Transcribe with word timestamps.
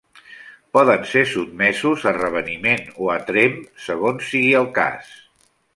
Poden 0.77 1.03
ser 1.09 1.21
sotmesos 1.33 2.07
a 2.13 2.15
reveniment 2.17 2.83
o 3.09 3.13
a 3.19 3.21
tremp 3.31 3.61
segons 3.91 4.29
sigui 4.33 4.55
el 4.65 4.71
cas. 4.81 5.17